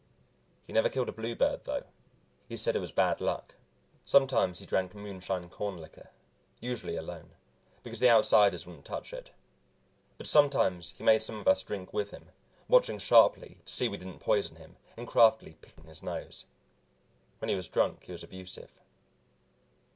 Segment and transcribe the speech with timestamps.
[0.65, 1.83] He never killed a bluebird, though.
[2.49, 3.53] He said it was bad luck.
[4.03, 6.09] Sometimes he drank moonshine corn liquor,
[6.59, 7.35] usually alone,
[7.83, 9.29] because the Outsiders wouldn't touch it,
[10.17, 12.31] but sometimes he made some of us drink with him,
[12.67, 16.47] watching sharply to see we didn't poison him and craftily picking his nose.
[17.37, 18.81] When he was drunk he was abusive.